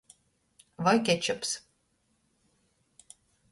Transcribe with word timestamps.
Voi 0.87 1.01
kečups. 1.09 1.51